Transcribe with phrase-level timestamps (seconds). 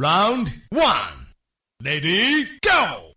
[0.00, 1.28] Round one,
[1.82, 3.12] lady, go.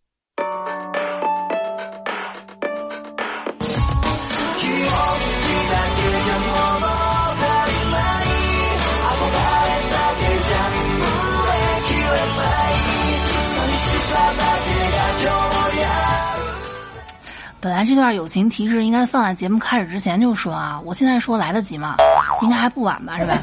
[17.61, 21.95] 本来这段友情提示应该放在节目开始之前就说啊，我现在说来得及吗？
[22.41, 23.39] 应该还不晚吧，是吧？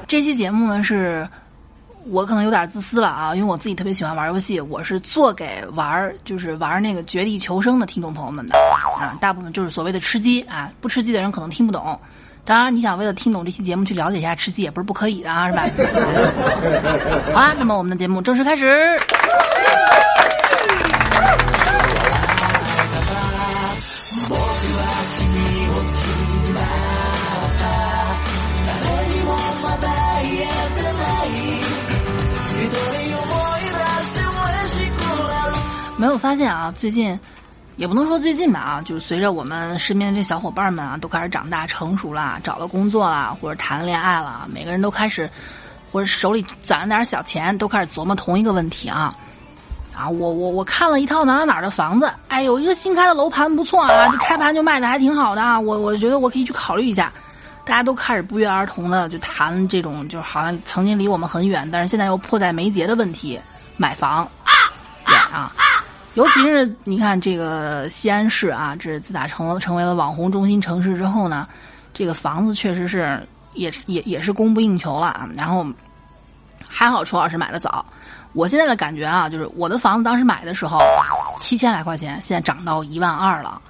[0.08, 1.28] 这期节目呢是，
[2.06, 8.56] 我可能有点自私了啊，因为我自己特别喜欢玩游戏，我是做给玩就是玩那个《绝地求生》的听众朋友们的
[8.98, 11.98] 啊，大部分就是所谓的吃鸡啊，不吃鸡的人可能听不懂。
[12.44, 15.66] 当然，你想为了听懂这期节目去了解一下吃鸡也不是不可以的啊，是吧？
[17.32, 19.00] 好啦，那么我们的节目正式开始。
[36.04, 37.18] 没有发现啊，最近
[37.76, 45.30] 也不能说最近吧啊，就是随着我们身边的这小伙伴们啊都开始长大成熟了，找了工作了，或者谈恋爱了，每个人都开始，
[45.90, 49.16] 或者手里攒了点小钱，都开始琢磨同一个问题啊
[49.96, 50.06] 啊！
[50.06, 57.10] 我我我看了一套哪哪哪的房子，哎，有一个新开的楼盘不错啊，这开盘就卖的还挺好的啊，我我觉得我可以去考虑一下。
[57.64, 63.40] 大家都开始不约而同的就谈这种，就好像曾经离我们很远，但是现在又迫在眉睫的问题——
[63.78, 64.18] 买房。
[64.44, 64.52] 啊
[65.06, 65.50] 对啊。
[66.14, 71.46] 尤其是你看这个西安市啊，这自打成了成为了网红中心城市之后呢，
[71.92, 73.20] 这个房子确实是
[73.54, 75.28] 也也也是供不应求了啊。
[75.34, 75.66] 然后
[76.68, 77.84] 还好楚老师买的早，
[78.32, 80.78] 我现在的感觉啊，就是我的房子当时买的时候
[81.40, 83.60] 七千来块钱，现在涨到一万二了，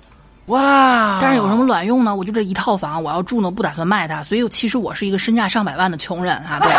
[0.47, 1.19] 哇！
[1.19, 2.15] 但是有什么卵用呢？
[2.15, 6.71] 我就这一套房我要住呢，不打算卖它，所以其实我是一个身价上百万的穷人啊，对。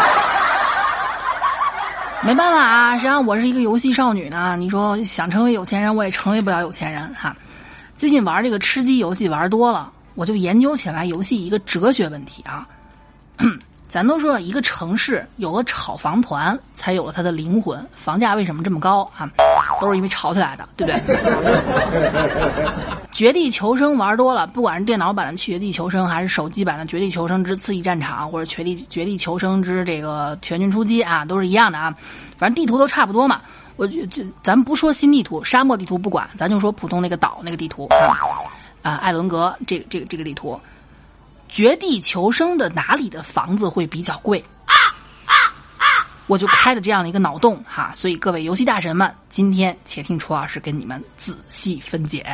[2.24, 4.56] 没办法啊，实际上我是一个游戏少女呢。
[4.58, 7.36] 你说想成为有钱人，我也成为不了有钱人哈。
[7.96, 12.68] 最近玩这个吃鸡游戏玩多了，我就研究起来游戏一个哲学问题啊。
[13.88, 17.88] 咱都说一个城市有了炒房团，才有了它的灵魂。
[17.94, 19.30] 房价为什么这么高啊？
[19.80, 21.02] 都是因为炒起来的，对不对？
[23.16, 31.96] 绝地求生玩多了，不管是电脑版的绝地求生，还是手机版的绝地求生之刺激战场，或者绝地绝地求生之这个全军出击啊，都是一样的啊。
[32.38, 33.40] 反正地图都差不多嘛。
[33.78, 38.20] 我就就咱不说新地图，沙漠地图不管，咱就说普通那个岛那个地图啊，
[38.82, 40.60] 啊，艾伦格这个这个这个地图。
[41.48, 44.44] 绝地求生的哪里的房子会比较贵？
[46.28, 52.26] 我就开了这样的一个脑洞哈，所以各位游戏大神们，今天且听楚老师跟你们仔细分解。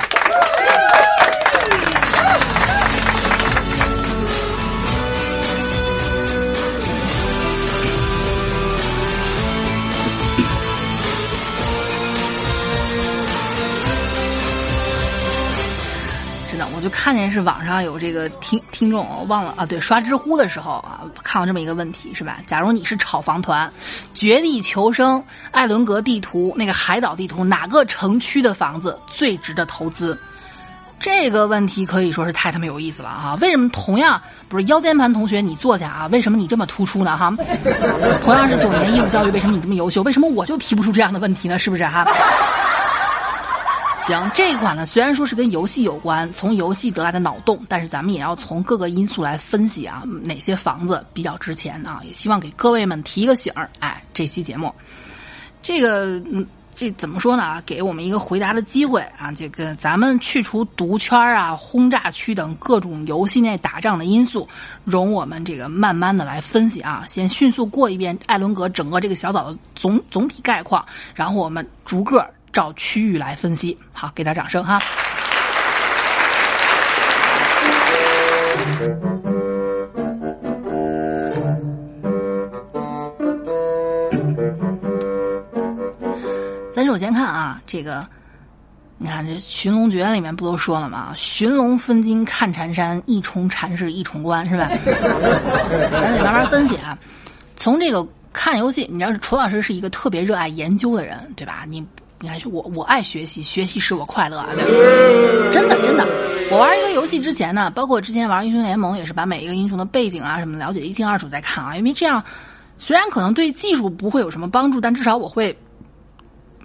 [16.50, 22.39] 真的我就看见是网上有这个听听众忘了啊，对，刷知乎的时候啊，看到这么一个问题是吧？
[22.45, 23.72] 假如你是炒房团，
[24.13, 30.18] 绝地求生艾伦格地图那个海岛地图，哪个城区的房子最值得投资？
[31.01, 33.35] 这个问题可以说是太他妈有意思了啊！
[33.41, 36.07] 为什么同样不是腰间盘同学你坐下啊？
[36.12, 37.35] 为什么你这么突出呢哈？
[38.22, 40.03] 同样是九年义务教育，为什么你这么优秀？
[40.03, 41.57] 为什么我就提不出这样的问题呢？
[41.57, 42.06] 是不是哈？
[44.06, 52.00] 行，这一款呢虽然说是跟游戏有关，从游戏得来的脑洞，但是咱们也要从各个因素来分析啊，哪些房子比较值钱啊？
[52.03, 53.68] 也希望给各位们提个醒儿。
[53.79, 54.72] 哎，这期节目，
[55.63, 56.45] 这个嗯，
[56.81, 57.62] 这怎么说呢？
[57.64, 59.31] 给我们一个回答的机会啊！
[59.31, 64.50] 这个咱们去除毒圈啊、轰炸区等各种游戏内打仗的因素，
[64.84, 67.06] 容我们这个慢慢的来分析啊。
[67.08, 70.84] 先迅速过一遍艾伦格整个这个小岛的总总体概况，
[71.14, 72.28] 然后我们逐个。
[72.52, 74.78] 照区域来分析，好，给点掌声哈。
[86.92, 88.06] 首先看啊，这个，
[88.98, 91.14] 你看这《寻龙诀》里面不都说了吗？
[91.16, 94.70] 寻龙分金看缠山，一重缠是一重关，是吧？
[95.94, 96.98] 咱得慢慢分析啊。
[97.56, 101.64] 从这个看游戏，你要是楚老师是一个特别热爱研究的人，对吧？
[101.66, 101.82] 你。
[102.20, 104.50] 你看，我我爱学习，学习使我快乐啊！
[104.54, 106.06] 对真的真的，
[106.52, 112.22] 我玩一个游戏之前呢，包括之前玩英雄联盟，也是把每一个英雄的背景啊什么了解一清二楚再看啊，因为这样
[112.78, 115.58] 虽然可能对技术不会有什么帮助，但至少我会，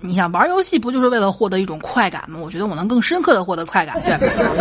[0.01, 2.39] 你想玩游戏不就是为了获得一种快感吗？
[2.41, 4.17] 我觉得我能更深刻的获得快感，对。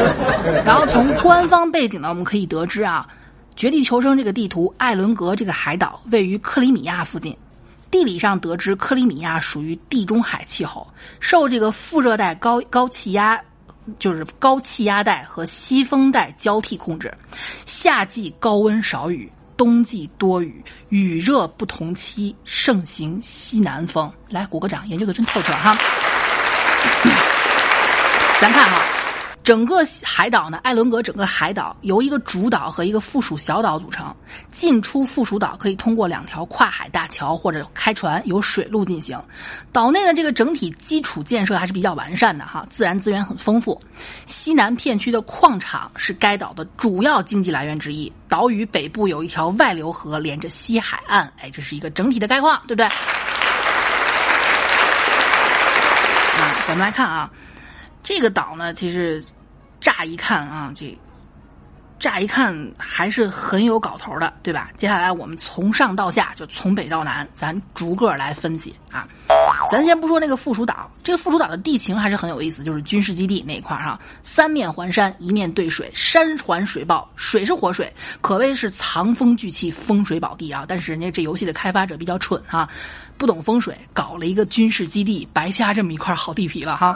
[0.64, 3.08] 然后从官方背景呢，我们可以得知啊。
[3.56, 7.36] 绝地求生这个地图，艾伦格这个海岛位于克里米亚附近。
[7.90, 10.86] 地理上得知，克里米亚属于地中海气候，
[11.22, 13.40] 受这个副热带高高气压，
[13.98, 17.14] 就是高气压带和西风带交替控制。
[17.66, 24.12] 夏季高温少雨，冬季多雨，雨热不同期，盛行西南风。
[24.30, 25.78] 来，鼓个掌，研究的真透彻哈。
[28.40, 28.86] 咱看哈。
[29.46, 34.12] 整个海岛呢，艾伦格整个海岛由一个主岛和一个附属小岛组成。
[34.52, 39.16] 进出附属岛可以通过两条跨海大桥或者开船，由水路进行。
[39.72, 43.80] 岛内的这个整体基础建设还是比较完善的哈，自然资源很丰富。
[44.26, 48.12] 西南片区的矿场是该岛的主要经济来源之一。
[48.28, 52.88] 岛屿北部有一条外流河连着西海岸，哎，这是一个整体的概况，对不对？
[56.36, 57.30] 啊，咱们来看啊，
[58.02, 59.24] 这个岛呢，其实。
[59.80, 60.98] 乍一看啊，这
[61.98, 64.70] 乍一看还是很有搞头的，对吧？
[64.76, 69.08] 接下来我们从上到下，就从北到南，咱逐个来分析啊。
[69.72, 80.66] 咱先不说那个附属岛，这个附属岛的地形还是很有意思，就是军事基地那一块儿哈，三面环山，一面对水，山环水抱，水是活水，可谓是藏风聚气，风水宝地啊。
[80.68, 82.68] 但是人家这游戏的开发者比较蠢哈，
[83.18, 86.94] 不懂风水，搞了一个军事基地，白瞎这么一块好地皮了哈。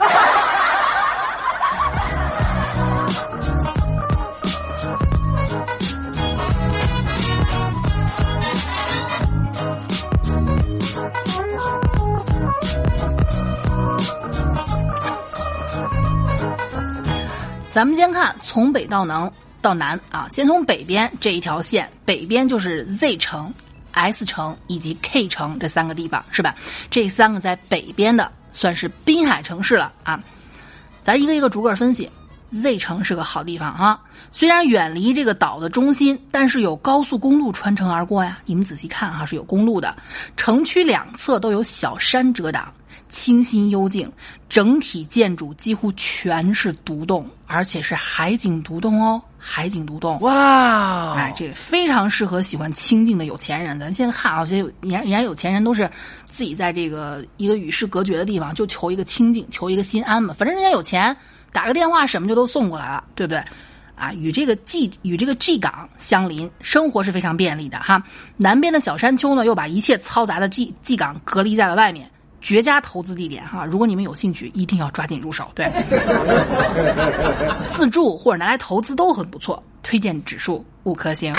[17.80, 19.32] 咱们先看从北到南
[19.62, 23.54] 到南啊，先从北边这一条线，北边就是 Z 城、
[23.94, 26.54] S 城以及 K 城这三个地方，是吧？
[26.92, 30.22] 这三个在北边的算是滨海城市了啊。
[31.02, 32.12] 咱一个一个逐个分析
[32.52, 34.00] ，Z 城是个好地方啊，
[34.32, 38.40] 虽然远离这个岛的中心，但是有高速公路穿城而过呀。
[38.46, 39.96] 你们仔细看哈，是有公路的，
[40.38, 42.72] 城区两侧都有小山遮挡。
[43.08, 44.12] 清新幽静，
[44.50, 50.20] 整体建筑几乎全是独栋，而且是海景独栋哦，海景独栋。
[50.20, 53.80] 哇，哎，这个非常适合喜欢清静的有钱人。
[53.80, 55.90] 咱现在看啊，这人人家有钱人都是
[56.26, 60.36] 自己在这个一个与世隔绝的地方，就求一个清静，求一个心安嘛。
[60.38, 61.16] 反正人家有钱，
[61.52, 63.44] 打个电话什么就都送过来了，对不对？
[63.96, 68.02] 啊，与这个 G 与这个 G 港相邻，生活是非常便利的哈。
[68.38, 72.10] 南边的小山丘呢，又把一切嘈杂的 G G 港隔离在了外面。
[72.42, 75.52] 绝佳投资地点哈，如果你们有兴趣，一定要抓紧入手。
[75.54, 75.70] 对，
[77.68, 81.36] 自住或者拿来投资都很不错，推荐指数五颗星。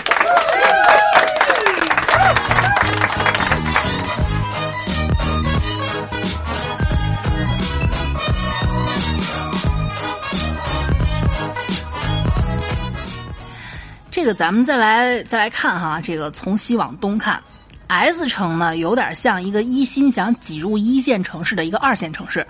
[14.21, 17.43] 这个咱们再来再来看哈，这个从西往东看。
[17.87, 22.47] S 城呢，有点像一个一心想挤入一线城市的一个二线城市。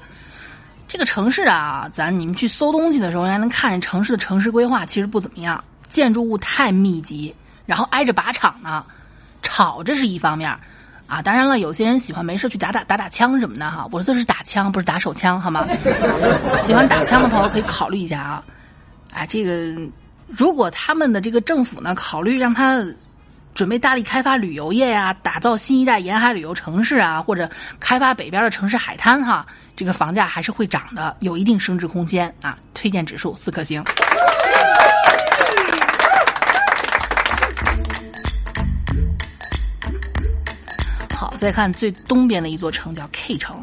[0.89, 7.33] 这个城市啊，咱你们去搜东西的时候，应能看见城市的城市规划其实不怎么样，建筑物太密集，
[7.67, 8.85] 然后挨着靶场呢，
[9.41, 10.51] 吵这是一方面
[11.07, 11.23] 啊。
[11.23, 13.87] 当然了，有些人喜欢没事去打打打打枪什么的哈。
[13.93, 15.69] 我说的是打枪，不是打手枪，好吗？
[16.59, 18.45] 喜欢打枪的朋友可以考虑一下啊。
[19.13, 19.81] 哎，这个
[20.31, 22.83] 如果他们的这个政府呢，考虑让他。
[23.53, 29.45] 准备大力开发旅游业呀，打造新一代沿海旅游城市啊，或者开发北边的城市海滩哈，
[29.75, 32.57] 这个房价还是会涨的，有一定升值空间啊。
[32.75, 33.85] 推荐指数四颗星。
[41.13, 43.61] 好，再看最东边的一座城叫 K 城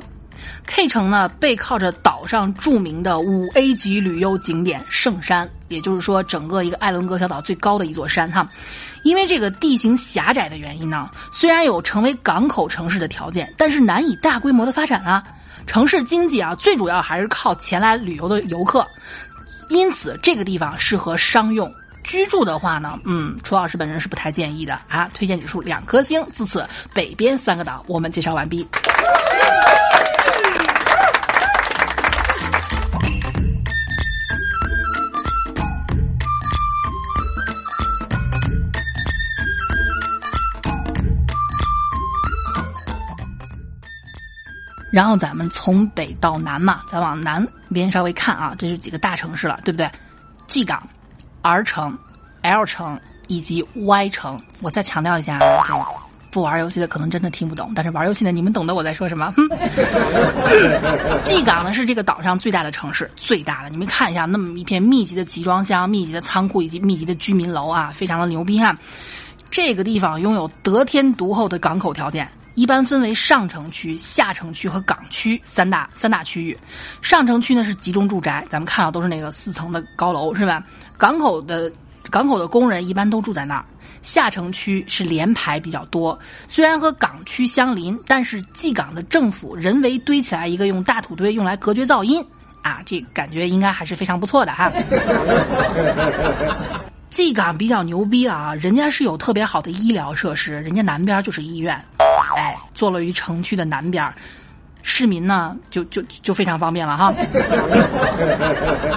[0.66, 8.48] ，K 城呢背靠着岛上著名的五 A 级旅游景点圣山，也就是说整个一个艾伦格小岛最高的一座山哈。
[9.04, 15.24] 因为这个地形狭窄的原因呢，虽然有成为港口城市的条件，但是难以大规模的发展啊。
[15.66, 18.88] 城市经济啊，最主要还是靠前来旅游的游客，
[19.70, 21.70] 因此这个地方适合商用。
[22.04, 25.10] 居住的话呢，嗯，楚老师本人是不太建议的啊。
[25.14, 26.26] 推荐指数两颗星。
[26.34, 28.66] 自此，北边三个岛我们介绍完毕。
[44.92, 49.90] 然后咱们从北到南嘛，咱往南边稍微看啊，这是几个大城市了，对不对
[50.48, 50.82] ？G 港、
[51.42, 51.98] R 城、
[52.42, 54.40] L 城以及 Y 城。
[54.62, 55.86] 我再强调一下啊，这个
[56.30, 59.34] 不玩游戏的可能真的听不懂，但是玩游戏的你们懂得我在说什么。
[61.24, 63.70] G 港呢是这个岛上最大的城市，最大的。
[63.70, 68.78] 你们看一下，那么一片密集的集装箱、密集的仓库以及密集的居民楼啊，非常的牛逼哈。
[69.50, 76.58] 这个地方拥有得天独厚的港口条件，一般分为上城区、下城区和港区三大三大区域。
[77.04, 80.64] 上城区呢是集中住宅，咱们看到都是那个四层的高楼，是吧？
[80.98, 81.72] 港口的
[82.10, 83.66] 港口的工人一般都住在那儿。
[84.02, 92.26] 下城区是联排比较多，虽然和港区相邻，但是济港的政府人为堆起来一个用大土堆用来隔绝噪音
[92.64, 94.72] 啊，这感觉应该还是非常不错的哈。
[97.10, 101.82] 济港比较牛逼啊，人家是有特别好的医疗设施，人家南边就是医院，
[102.38, 104.14] 哎，坐落于城区的南边。
[104.90, 107.14] 市民呢，就就就非常方便了哈，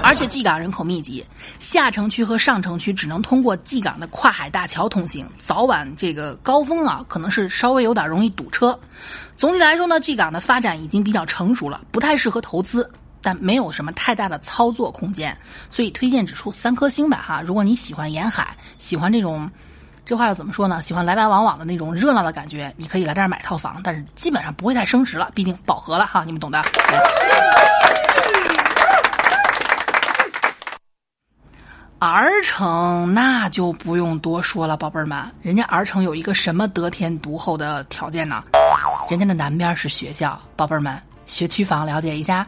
[0.04, 1.25] 而且蓟港人口密集，
[1.59, 8.78] 下城区和上城区只能通过蓟港的跨海大桥通行，早晚这个高峰啊，可能是稍微有点容易堵车。
[9.37, 12.88] 总体来说呢，蓟港的发展已经比较成熟了，不太适合投资，
[13.20, 15.37] 但没有什么太大的操作空间，
[15.70, 17.42] 所以推荐指数三颗星吧哈。
[17.44, 19.50] 如果你喜欢沿海，喜欢这种。
[20.11, 20.83] 这话要怎么说呢？
[20.83, 26.61] 喜欢来来往往的那种热闹的感觉，你可以来这儿买套房，但是基本上不会太升值了，毕竟饱和了哈，你们懂的。
[32.00, 38.43] 儿城那就不用多说了，宝贝儿们，人家儿城有一个什么得天独厚的条件呢？
[39.09, 42.45] 人家的南边是学校，宝贝儿们，学区房了解一下。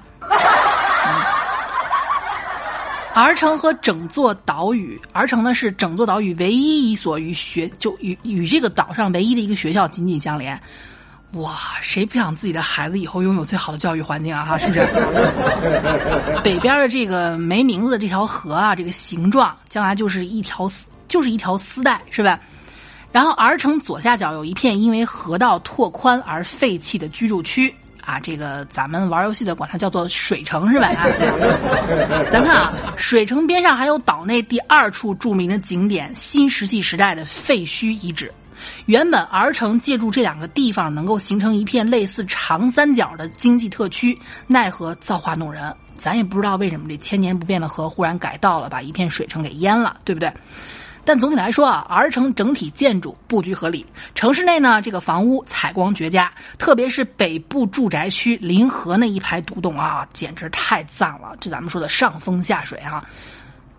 [3.14, 10.59] 儿城和整座岛屿，儿城呢是整座岛屿唯一一所与学就与与这个岛上唯一的一个学校紧紧相连。
[11.33, 14.45] 哇，谁不想自己的孩子以后拥有最好的教育环境啊？
[14.45, 14.81] 哈，是不是？
[16.45, 22.38] 北边的这个没名字的这条河啊，这个形状将来就是一条丝，就是一条丝带，是吧？
[23.11, 27.75] 然后儿城左下角有一片因为河道拓宽而废弃的居住区。
[28.02, 30.88] 啊，这个咱们玩游戏的管它叫做水城是吧？
[30.88, 32.30] 啊，对。
[32.30, 38.32] 咱看啊，水城边上还有岛内第二处著名的景点——新石器时代的废墟遗址。
[38.87, 44.16] 原本儿城借助这两个地方能够形成一片类似长三角的经济特区，
[44.47, 50.32] 奈何造化弄人，咱也不知道为什么这千年不变的河忽然改道了，把一片水城给淹了，对不对？
[51.04, 61.35] 但总体来说啊，儿城整体建筑布局合理，城市内呢这个房屋采光绝佳，特别是北部住宅区临河那一排独栋啊，简直太赞了！
[61.40, 63.04] 这咱们说的上风下水啊，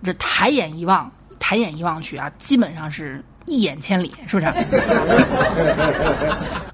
[0.03, 4.47] 这抬眼一望，抬眼一望去啊，基本上是一眼千里，是不是？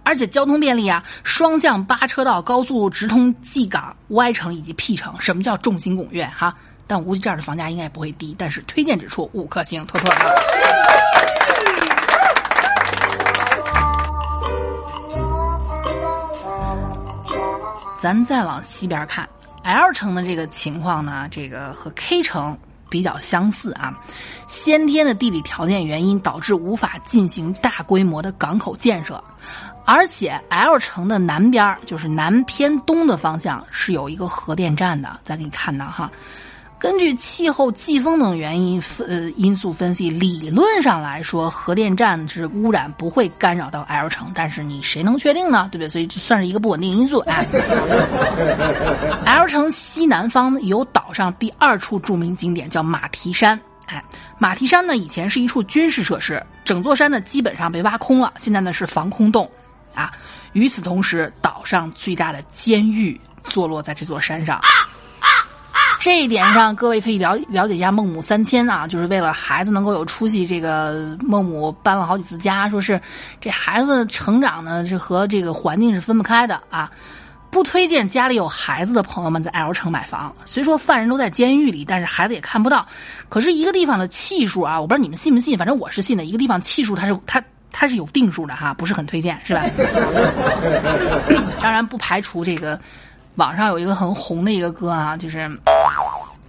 [0.03, 5.13] 而且交通便利啊，双向八车道高速直通 G 港、Y 城以及 P 城。
[5.19, 6.25] 什么叫众星拱月？
[6.25, 6.55] 哈。
[6.89, 10.35] 但估计这儿的房价应该不会低，但是推荐指数五颗星，妥妥的。
[17.99, 19.29] 咱再往西边看
[19.61, 22.57] ，L 城的这个情况呢，这个和 K 城
[22.89, 23.93] 比较相似啊。
[24.47, 29.23] 先天的地理条件原因导致无法进行大规模的港口建设，
[29.85, 36.09] 而且 L 城的南边就是南偏东的方向是有一个核电站的，咱给你看到哈。
[36.79, 45.67] 根据气候、季风等原因呃因素分析，理论上来说，核电站是污染不会干扰到 L 城，但是你谁能确定呢？
[45.73, 45.89] 对不对？
[45.89, 47.19] 所以这算是一个不稳定因素。
[47.27, 47.45] 哎，
[49.27, 53.59] L 城西南方有岛上第二处著名景点，叫马蹄山。
[53.87, 54.01] 哎，
[54.37, 59.51] 马蹄山呢以前是一处军事设施，整座山呢基本上被挖空了，现在呢是防空洞。
[59.93, 60.13] 啊，
[60.53, 64.61] 与此同时，岛上最大的监狱坐落在这座山上。
[65.99, 70.47] 这一点上，各位可以了了解一下孟母三迁啊，就是为了孩子能够有出息。
[70.47, 72.99] 这个孟母搬了好几次家，说是
[73.41, 76.89] 这孩子成长呢，是和这个环境是分不开的啊。
[77.51, 80.31] 不推荐家里有孩子的朋友们在 L 城买房。
[80.45, 82.85] 虽说犯人都在监狱里，但是孩子也看不到。
[83.27, 86.25] 可是一个地方的气数啊，我不知道你们信不信，反正我是信的。
[86.25, 89.65] 一个地方气数它是它它是有定数的哈，不是很推荐，是吧？
[91.59, 92.79] 当然不排除这个
[93.39, 95.49] 网上有一个很红的一个歌啊，就是。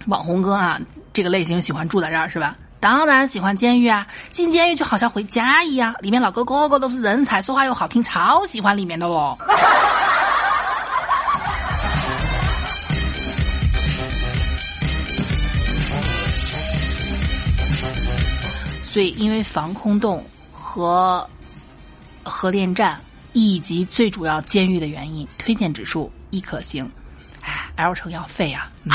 [0.07, 0.77] 网红歌啊，
[1.13, 2.57] 这个类型喜欢住在这儿是吧？
[2.81, 9.37] 当然喜欢监狱啊，进监狱就好像回家一样，里面老哥个个都是人才，说话又好听，超喜欢里面的喽。
[18.83, 20.21] 所以，因为防空洞
[20.51, 21.25] 和
[22.23, 22.99] 核电站
[23.31, 26.89] 以及最主要监狱的原因，推荐指数一颗星。
[27.41, 28.71] 哎，L 城要废啊！
[28.83, 28.91] 嗯。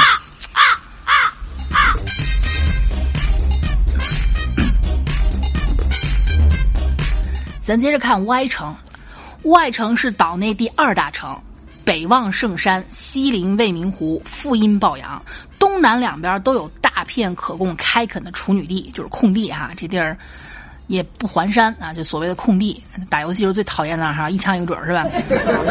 [7.62, 8.72] 咱接着看 Y 城
[9.42, 11.36] ，Y 城是岛内第二大城，
[11.84, 15.20] 北望圣山，西临未名湖，富阴抱阳，
[15.58, 19.72] 东南两边都有大片可供开垦的处女地，就是空地哈。
[19.76, 20.16] 这地儿
[20.86, 22.82] 也不环山啊，就所谓的空地。
[23.08, 25.04] 打游戏时候最讨厌那哈，一枪一个准是吧？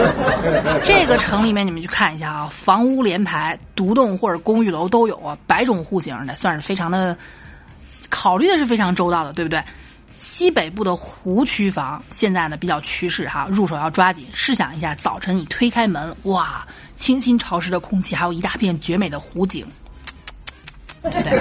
[0.84, 7.18] 这个城里面你们去看一下啊，房屋连排，独栋或者公寓楼都有啊，百种户型的，算是非常的
[8.10, 9.64] 考虑的是非常周到的，对不对？
[10.18, 14.28] 西北部的湖区房现在呢比较趋势哈，入手要抓紧。
[14.34, 19.66] 试想一下，早晨你推开门，哇，清新潮湿的空气，还有一大片绝美的湖景，
[21.10, 21.38] 对不对？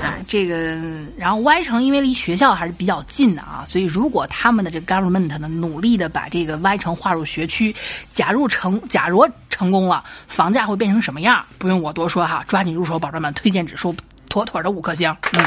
[0.00, 0.76] 啊，这个，
[1.16, 7.74] 然后 Y 城因为离学校还是比较近的啊，所以如果他们的这个 government 呢努力的把这个 Y 城划入学区，
[8.12, 11.44] 假如成，假如成功了，房价会变成什么样？
[11.58, 13.94] 不用我多说哈，抓紧入手，宝贝们，推荐指数
[14.28, 15.42] 妥妥的五颗星，嗯。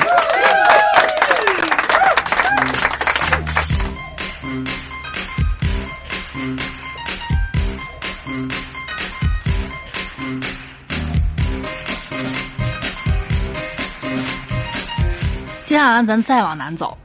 [15.81, 16.97] 下来咱再往南走，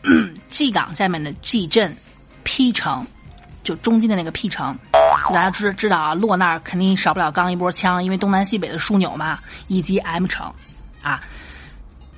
[0.48, 1.94] G 港下面的 G 镇
[2.44, 3.06] ，P 城，
[3.62, 4.76] 就中间的那个 P 城，
[5.34, 10.50] 大家知知道啊，落那儿肯定少不了刚一波枪，因为东南西北的枢纽嘛，以及 M 城，
[11.02, 11.22] 啊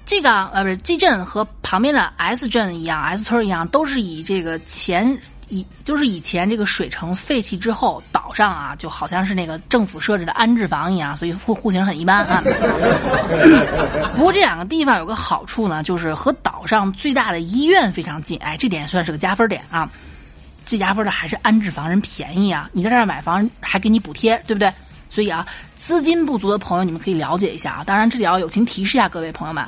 [0.05, 5.19] ，G 港呃不是 G 镇和旁边的 S 镇一样，S 村一样，都是以这个前。
[5.49, 12.43] 以就是以前这个水城废弃之后，岛上啊就好像是那个政府设置的安置房一样，所以户户型很一般啊。
[14.17, 19.89] 不过这两个地方有个好处呢，就是和岛上最大的医院非常近，哎，这点算是个加分点啊。
[20.67, 24.73] 最加分的还是安置房人便宜啊，你在这儿买房还给你补贴，对不对？
[25.11, 25.47] 所以啊，
[25.77, 27.85] 资金不足的朋友你们可以了解一下啊。
[27.85, 29.63] 当然这里要友情提示一下各位朋友们。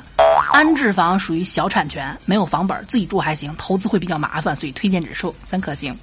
[0.57, 5.95] 安置房属于小产权，没有房本，自己住还行，投资会比较麻烦，所以推荐指数三颗星。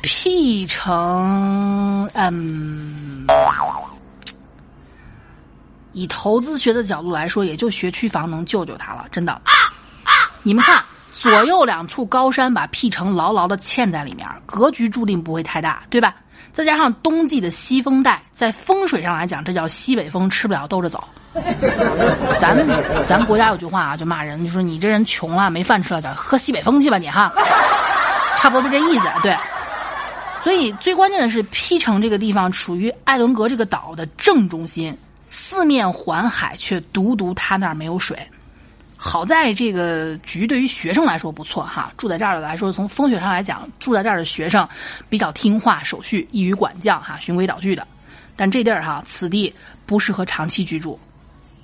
[0.00, 3.26] P 城，嗯，
[5.90, 9.42] 以投资学的角度来说，也就学区房能救救他了，真的。
[10.44, 10.80] 你们看，
[11.12, 16.14] 左右两处高山把 P 城牢牢的嵌在里面，格局注定不会太大，对吧？
[16.52, 21.02] 再加上冬季的西风带，在风水上来讲，这叫西北风，吃不了兜着走。
[22.38, 22.56] 咱
[23.06, 27.32] 咱国家有句话啊，就骂人，就说你这人穷啊，没饭吃了，叫喝西北风去吧你哈。
[28.36, 29.36] 差不多就这意思，对。
[30.42, 34.96] 所以最关键的是，P 城这个地方处于艾伦格这个岛的正中心，
[35.28, 38.18] 四面环海，却独独它那儿没有水。
[39.04, 44.66] 好在这个局对于学生来说不错哈，住在这儿的来说，从风水上来讲，住在这儿的学生
[45.08, 47.84] 比较听话守序，易于管教哈，循规蹈矩的。
[48.36, 49.52] 但这地儿哈，此地
[49.86, 50.96] 不适合长期居住，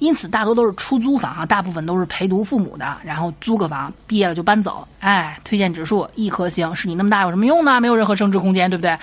[0.00, 4.86] 因此大多都是出租房哈，大部分都是陪读父母的，然后租个房，毕业了就搬走。
[4.98, 7.80] 哎，推荐指数一颗星，是你那么大有什么用呢？
[7.80, 8.98] 没有任何升值空间，对不对？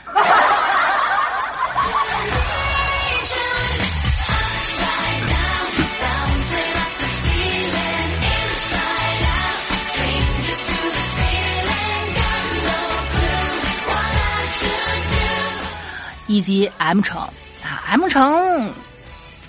[16.36, 17.18] 以及 M 城
[17.64, 18.70] 啊，M 城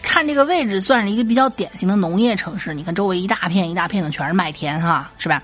[0.00, 2.72] 看这个位置算是一个比较典型的农业城市。
[2.72, 5.42] 你看周围一大片一大片的全是麦田哈，是吧？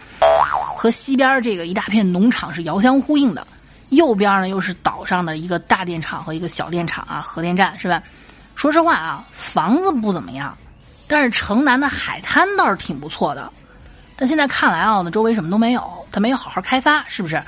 [0.76, 3.44] 和西边这个一大片农场是遥相呼应的。
[3.88, 8.00] 右边呢又是岛上的一个大电厂和一个小电厂啊，核电站是吧？
[8.54, 10.56] 说实话啊，房子不怎么样，
[11.08, 13.52] 但是城南的海滩倒是挺不错的。
[14.14, 17.42] 但现在看来啊，那周围什么都没有，它没有好好开发，是不是？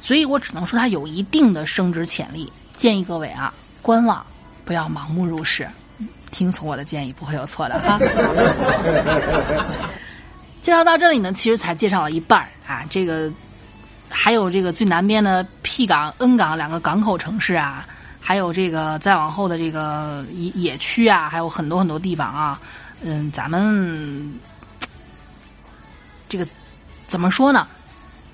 [0.00, 2.50] 所以我只能说它有一定的升值潜力。
[2.76, 4.24] 建议各位啊，观望，
[4.64, 5.68] 不要盲目入市，
[6.30, 7.98] 听从我的建议不会有错的哈。
[10.60, 13.30] 介绍到这里呢，其实才介绍了一半啊，这个
[14.08, 17.86] 还有这个最南边的 P 港、N 港两个港口城市啊，
[18.20, 22.60] 还有这个再往后的这个野野区啊，还有很多很多地方啊，
[23.02, 24.32] 嗯，咱们
[26.28, 26.46] 这个
[27.06, 27.68] 怎么说呢？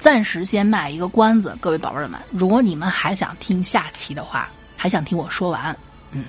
[0.01, 5.77] 暂时先卖一个关子，各位宝贝儿们，如果你们还想听下期的话，还想听我说完，
[6.11, 6.25] 嗯，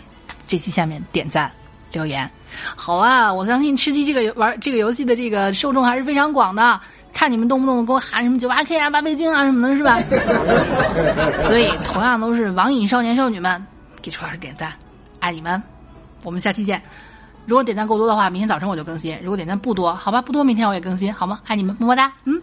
[0.46, 1.50] 这期下面点赞
[1.94, 2.30] 留言。
[2.76, 6.80] 好啊，我相信吃鸡这个玩这个游戏的这个受众还是非常广的，
[7.14, 9.98] 看你们动不动给我喊什么九八 K 啊、八倍镜啊什么的，是吧？
[11.42, 13.66] 所以同样都是网瘾少年少女们，
[14.02, 14.74] 给楚老师点赞，
[15.22, 15.62] 爱你们，
[16.24, 16.82] 我们下期见。
[17.46, 21.40] 如果点赞够多的话，明天早晨我就更新；如果点赞不多，好吧，不多，明天我也更新，好吗？
[21.48, 22.40] 爱你们，么么哒，嗯。